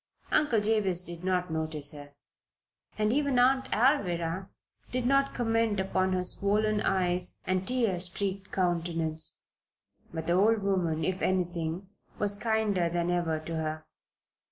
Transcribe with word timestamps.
Uncle 0.31 0.59
Jabez 0.59 1.03
did 1.03 1.23
not 1.23 1.51
notice 1.51 1.91
her, 1.91 2.15
and 2.97 3.13
even 3.13 3.37
Aunt 3.37 3.69
Alvirah 3.71 4.49
did 4.89 5.05
not 5.05 5.35
comment 5.35 5.79
upon 5.79 6.13
her 6.13 6.23
swollen 6.23 6.81
eyes 6.81 7.37
and 7.45 7.67
tear 7.67 7.99
streaked 7.99 8.51
countenance. 8.51 9.41
But 10.11 10.25
the 10.25 10.33
old 10.33 10.63
woman, 10.63 11.03
if 11.03 11.21
anything, 11.21 11.87
was 12.17 12.33
kinder 12.33 12.89
than 12.89 13.11
ever 13.11 13.39
to 13.41 13.55
her. 13.57 13.85